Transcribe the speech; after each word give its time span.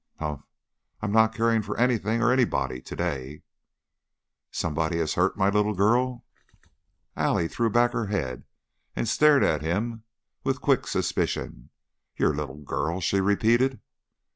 "Humph! 0.17 0.41
I'm 1.03 1.11
not 1.11 1.35
caring 1.35 1.61
for 1.61 1.77
anything 1.77 2.23
or 2.23 2.31
anybody 2.33 2.81
to 2.81 2.95
day." 2.95 3.43
"Somebody 4.49 4.97
has 4.97 5.13
hurt 5.13 5.37
my 5.37 5.47
little 5.49 5.75
girl." 5.75 6.25
Allie 7.15 7.47
threw 7.47 7.69
back 7.69 7.93
her 7.93 8.07
head 8.07 8.43
and 8.95 9.07
stared 9.07 9.43
at 9.43 9.61
him 9.61 10.03
with 10.43 10.59
quick 10.59 10.87
suspicion. 10.87 11.69
"Your 12.15 12.33
little 12.33 12.57
girl?" 12.63 12.99
she 12.99 13.21
repeated. 13.21 13.79